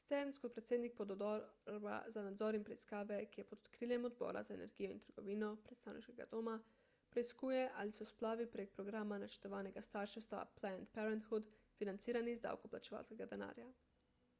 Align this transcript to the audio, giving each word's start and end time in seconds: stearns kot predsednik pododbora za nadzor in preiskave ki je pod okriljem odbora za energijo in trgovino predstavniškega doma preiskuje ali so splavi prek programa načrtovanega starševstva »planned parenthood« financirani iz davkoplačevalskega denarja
stearns 0.00 0.38
kot 0.44 0.54
predsednik 0.54 0.94
pododbora 1.00 1.98
za 2.14 2.22
nadzor 2.28 2.56
in 2.58 2.64
preiskave 2.68 3.18
ki 3.34 3.40
je 3.40 3.44
pod 3.50 3.68
okriljem 3.72 4.08
odbora 4.08 4.42
za 4.48 4.54
energijo 4.56 4.90
in 4.96 5.02
trgovino 5.04 5.50
predstavniškega 5.70 6.26
doma 6.34 6.56
preiskuje 7.18 7.62
ali 7.84 7.96
so 8.00 8.08
splavi 8.14 8.48
prek 8.58 8.74
programa 8.80 9.22
načrtovanega 9.28 9.86
starševstva 9.92 10.42
»planned 10.60 10.92
parenthood« 11.00 11.54
financirani 11.84 12.36
iz 12.38 12.46
davkoplačevalskega 12.50 13.30
denarja 13.36 13.70